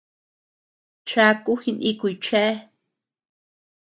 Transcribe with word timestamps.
Cháku 1.09 1.53
jinikuy 1.61 2.15
chéa. 2.23 2.49